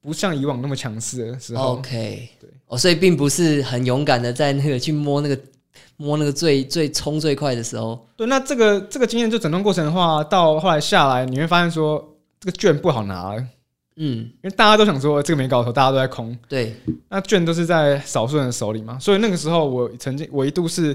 [0.00, 1.74] 不像以往那么强势的时候。
[1.74, 5.38] OK，对，哦，所以并不是很勇敢的在那个去摸那个
[5.96, 8.06] 摸那个最最冲最快的时候。
[8.16, 12.02] 对，那这个这个经验就整段过程的话，到后来下来，你会发现说
[12.40, 13.44] 这个券不好拿了，
[13.96, 16.74] 嗯，因为大家都想说这个没搞头，大家都在空，对，
[17.08, 20.92] 那券都是在少数人手里嘛，所以那个时候我曾经我一度是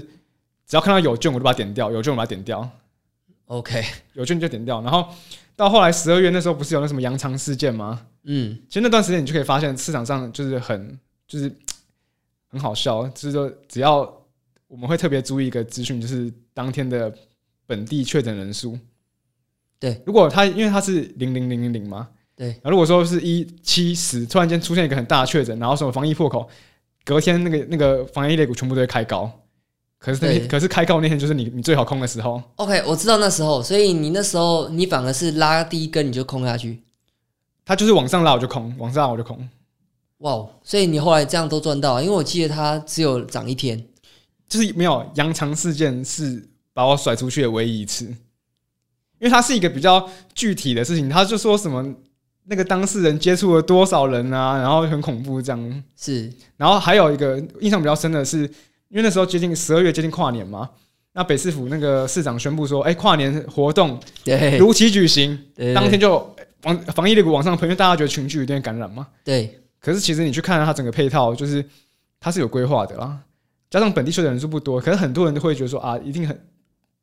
[0.66, 2.68] 只要看到有券我就把它点掉，有券我把它点掉
[3.46, 3.82] ，OK，
[4.12, 4.82] 有券就点掉。
[4.82, 5.08] 然后
[5.56, 8.06] 到后来十二月那时候不是有那什么扬长事件吗？
[8.24, 11.50] 嗯，其实那段时间你就可以发现市场上就是很就是
[12.48, 14.00] 很好笑，就是说只要
[14.68, 17.10] 我们会特别注意一个资讯，就是当天的
[17.66, 18.78] 本地确诊人数。
[19.78, 22.08] 对，如果他因为他是零零零零零嘛，
[22.40, 26.48] 对那如果说是一七十，突然间出现一个很大的确诊，然后什么防疫破口，
[27.04, 29.30] 隔天那个那个防疫类股全部都会开高。
[29.98, 36.80] 可是那，可是开高那天就是你你最好空的时候，OK，我知道那时候，所以你那时候你反而是拉第一根你就空下去，
[37.62, 39.46] 它就是往上拉我就空，往上拉我就空，
[40.20, 40.48] 哇哦！
[40.64, 43.84] 所以你后来这样都赚到，因为我记得它只有涨一天。
[44.48, 48.16] 就是没有扬长事件是把我甩出去的唯一一次，因
[49.20, 51.84] 为它是一个比较具体的事情，他就说什么
[52.44, 58.38] 那个当事人接触了多少人啊，然后很恐怖这样，是，然后还有一个印象比较深的是，
[58.88, 60.68] 因为那时候接近十二月接近跨年嘛，
[61.12, 64.00] 那北市府那个市长宣布说，哎、跨年活动，
[64.58, 69.06] 如期举行，对当天就防防疫的股往上喷，因为大家觉得群聚有点感染嘛。
[69.24, 69.56] 对。
[69.78, 71.64] 可是其实你去看它整个配套，就是
[72.20, 73.18] 它是有规划的啦，
[73.70, 76.40] 加上本地确诊人数不多，可是很多人都会觉得说啊，一定很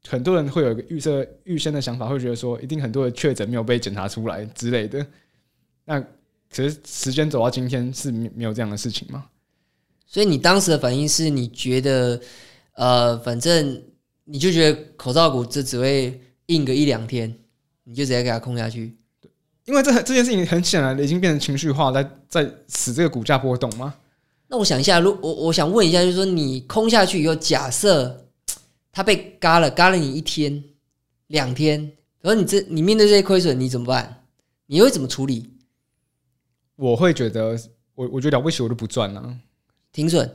[0.07, 5.03] 很多人会有一个预设预先的想法，会觉得说一定很多的确诊没有被检查出来之类的。
[5.89, 9.25] 那可是时间走到今天是没没有这样的事情吗？
[10.05, 12.19] 所以你当时的反应是你觉得，
[12.73, 13.81] 呃，反正
[14.25, 17.33] 你就觉得口罩股这只会硬个一两天，
[17.85, 18.97] 你就直接给它空下去。
[19.21, 19.31] 对
[19.63, 23.93] 因为这这件事情很显然的已经变成情绪化，在在使这个股价波动吗。
[24.49, 28.27] 那我想一下，如我我想问一下，就是说你空下去以后，假设
[28.91, 30.63] 它被嘎了，嘎了你一天、
[31.27, 31.79] 两天，
[32.21, 34.23] 然后你这你面对这些亏损，你怎么办？
[34.67, 35.49] 你会怎么处理？
[36.77, 37.59] 我会觉得，
[37.93, 39.37] 我我觉得了不起，我就不赚了。
[39.91, 40.31] 停损？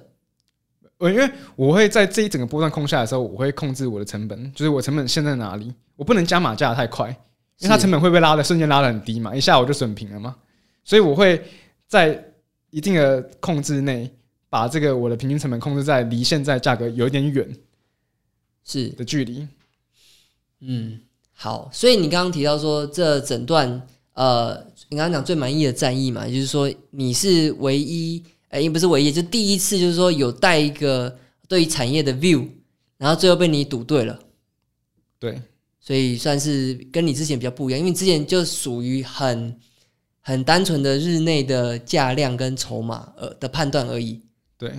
[0.99, 7.09] 我因为我会在这一整个波段空下来的时候，我会控制我的成本，就是我成本现在哪里，我不能加码加的太快，
[7.59, 10.37] 因为它成本会被拉的瞬间拉的很低嘛，一下我就损平了嘛，
[10.85, 11.43] 所以我会
[11.89, 12.25] 在
[12.71, 14.09] 一定的控制内，
[14.49, 17.49] 把这个我的平均成本控制在离现在价格有一点远
[18.65, 19.47] 是的距离。
[20.61, 21.01] 嗯，
[21.33, 23.83] 好，所以你刚刚提到说这整段
[24.15, 24.55] 呃，
[24.91, 31.17] 你刚刚讲最满意的战役嘛，也就是说你是唯一，呃，也不是唯一，就第一次就是说有带一个
[31.49, 32.47] 对于产业的 view，
[32.99, 34.19] 然后最后被你赌对了，
[35.19, 35.41] 对，
[35.81, 39.57] 所以算是跟你之前比较不一样，因为你之前就属于很
[40.21, 44.21] 很单纯的日内的价量跟筹码呃的判断而已。
[44.59, 44.71] 对，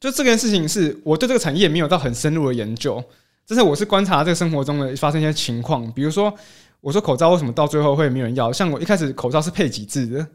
[0.00, 3.02] 就这件事情是我对这个产业没有到很深入的研究，
[3.46, 6.36] 但是我是观察这个生活中的发生一些情况，比如说
[6.80, 8.52] 我说口罩为什么到最后会没有人要？
[8.52, 10.26] 像我一开始口罩是配几支的，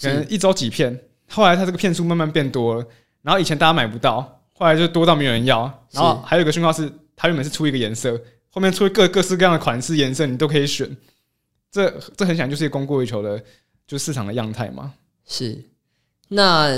[0.00, 2.86] 可能一周几片，后来它这个片数慢慢变多了，
[3.22, 8.18] 然后以前大家买不到，后来就多到没有人要，然后还有一个讯号是它原本是出一个颜色，
[8.48, 10.96] 后面出各各式各样的款式颜色，你都可以选，
[11.70, 13.42] 这这很显然就是一个供过于求的，
[13.86, 14.94] 就市场的样态嘛。
[15.26, 15.62] 是，
[16.28, 16.68] 那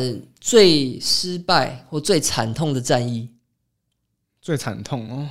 [0.41, 3.31] 最失败或最惨痛的战役，
[4.41, 5.29] 最惨痛哦，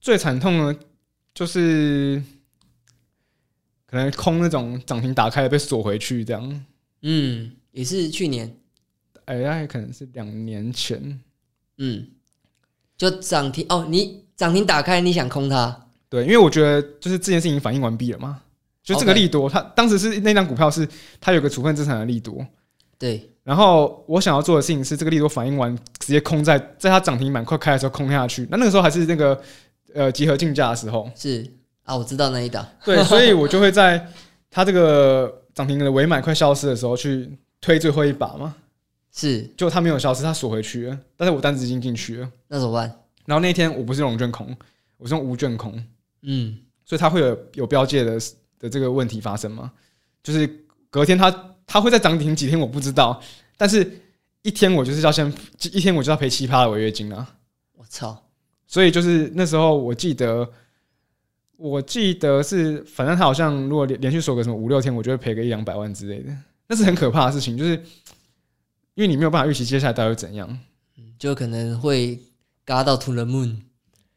[0.00, 0.76] 最惨痛呢，
[1.34, 2.22] 就是
[3.86, 6.64] 可能空那种涨停打开了被锁回去这样。
[7.02, 8.54] 嗯，也是去年，
[9.24, 11.20] 哎呀，可能是两年前。
[11.78, 12.06] 嗯，
[12.96, 15.86] 就涨停哦，你涨停打开，你想空它？
[16.08, 18.42] 对，因为我觉得就是这件事情反应完毕了嘛，
[18.84, 20.86] 就这个利多，它当时是那张股票是
[21.18, 22.46] 它有个处分资产的利多，
[22.98, 28.46] 对，然后我想要做的事情是这个利多反应完，直接空在在它涨停板快开的时候空下去。
[28.50, 29.42] 那那个时候还是那个
[29.94, 31.46] 呃集合竞价的时候，是
[31.84, 34.06] 啊，我知道那一档，对， 所以我就会在
[34.50, 37.30] 它这个涨停的尾买快消失的时候去
[37.60, 38.54] 推最后一把嘛。
[39.14, 42.30] 是就它没有消失，它锁回去了，但是我单子已经进去了。
[42.48, 42.88] 那怎么办？
[43.26, 44.56] 然后那天我不是用融券空，
[44.96, 45.84] 我是用无券空，
[46.22, 48.18] 嗯，所以它会有有标界的
[48.58, 49.70] 的这个问题发生吗？
[50.22, 50.48] 就是
[50.88, 53.20] 隔天它它会在涨停几天我不知道，
[53.58, 54.00] 但是
[54.40, 55.30] 一天我就是要先
[55.60, 57.36] 一天我就要赔七趴的违约金啊。
[57.76, 58.30] 我操，
[58.72, 60.48] 所以就是那时候我记得，
[61.58, 66.34] 我记得是反正他好像如果连连续锁个什么五六天，我就会赔个一两百万之类的，
[66.66, 67.72] 那是很可怕的事情，就是
[68.94, 70.58] 因为你没有办法预期接下来到底会怎样。
[71.18, 72.18] 就可能会
[72.64, 73.58] 嘎到 to the moon，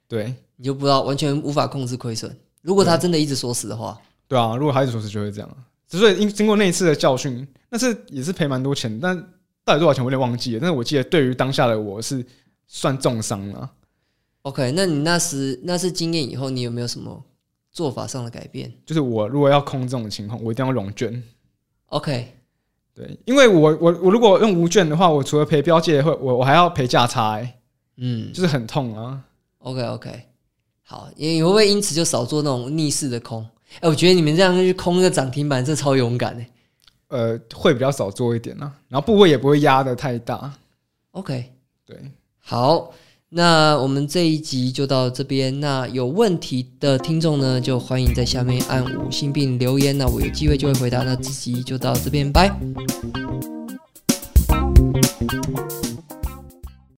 [0.07, 2.33] 对你就不知道，完全无法控制亏损。
[2.61, 5.57] 如果他真的一直锁死的话，对啊，如果他一直锁死就会这样。
[5.89, 9.17] 所以因经过那一次的教训，那是也是赔蛮多钱，但
[9.65, 10.61] 到底多少钱我有点忘记了。
[10.61, 12.25] 但是我记得对于当下的我是
[12.67, 13.69] 算重伤了。
[14.45, 17.23] OK，那你那时那次经验以后，你有没有什么
[17.71, 21.23] 做法上的改变就是我如果要空这种情况，我一定要融券。
[21.87, 22.31] ？OK，
[22.93, 27.55] 对，因为我我我如果用无券的话，我除了赔标界会，我我还要赔价差、欸，
[27.97, 29.19] 嗯就是很痛啊。
[29.57, 30.21] ，OK OK，
[30.83, 33.43] 好，你你会不会因此就少做那种逆势的空？
[33.79, 36.49] 哎、我觉得你们这样去空一个涨停板，这超勇敢哎。
[37.07, 40.53] 呃，会比较少做一点啊，然后部位也不会压的太大。
[41.11, 41.51] OK，
[41.83, 42.93] 对，好，
[43.37, 45.59] 那我们这一集就到这边。
[45.59, 51.03] 那有问题的听众呢，就欢迎在下面按五星并留言，那我有机会就会回答。
[51.03, 52.49] 那这集就到这边，拜。